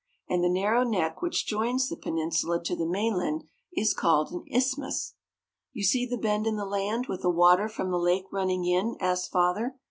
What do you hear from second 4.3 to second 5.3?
an isthmus.